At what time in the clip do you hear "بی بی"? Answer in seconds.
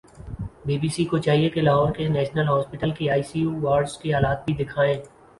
0.65-0.87